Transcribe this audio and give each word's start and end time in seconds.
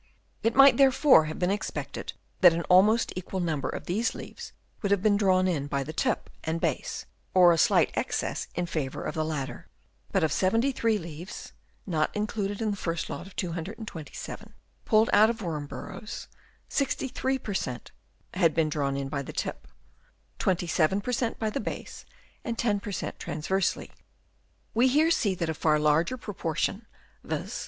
It 0.41 0.55
might, 0.55 0.77
therefore, 0.77 1.25
have 1.25 1.37
been 1.37 1.51
expected 1.51 2.13
that 2.39 2.53
an 2.53 2.63
almost 2.63 3.13
equal 3.15 3.39
number 3.39 3.69
of 3.69 3.85
these 3.85 4.15
leaves 4.15 4.51
would 4.81 4.89
have 4.89 5.03
been 5.03 5.15
drawn 5.15 5.47
in 5.47 5.67
by 5.67 5.83
the 5.83 5.93
tip 5.93 6.27
and 6.43 6.59
base, 6.59 7.05
or 7.35 7.51
a 7.51 7.57
slight 7.59 7.91
excess 7.93 8.47
in 8.55 8.65
favour 8.65 9.03
of 9.03 9.13
the 9.13 9.23
latter. 9.23 9.67
But 10.11 10.23
of 10.23 10.31
73 10.31 10.97
leaves 10.97 11.53
(not 11.85 12.09
included 12.15 12.63
in 12.63 12.71
the 12.71 12.77
first 12.77 13.11
lot 13.11 13.27
of 13.27 13.35
227) 13.35 14.55
pulled 14.85 15.11
out 15.13 15.29
of 15.29 15.43
worm 15.43 15.67
burrows, 15.67 16.27
63 16.67 17.37
per 17.37 17.53
cent, 17.53 17.91
had 18.33 18.55
been 18.55 18.69
drawn 18.69 18.97
in 18.97 19.07
by 19.07 19.21
the 19.21 19.31
tip; 19.31 19.67
27 20.39 21.01
per 21.01 21.11
cent, 21.11 21.37
by 21.37 21.51
the 21.51 21.59
base, 21.59 22.05
and 22.43 22.57
10 22.57 22.79
per 22.79 22.91
cent, 22.91 23.19
transversely. 23.19 23.91
We 24.73 24.87
here 24.87 25.11
see 25.11 25.35
that 25.35 25.47
a 25.49 25.53
far 25.53 25.77
larger 25.77 26.17
proportion, 26.17 26.87
viz. 27.23 27.59